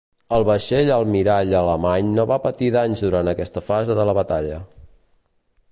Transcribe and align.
El 0.35 0.43
vaixell 0.45 0.87
almirall 0.95 1.53
alemany 1.59 2.09
no 2.15 2.25
va 2.33 2.39
patir 2.47 2.69
danys 2.77 3.05
durant 3.09 3.29
aquesta 3.35 3.63
fase 3.69 3.99
de 4.01 4.07
la 4.11 4.17
batalla. 4.23 4.57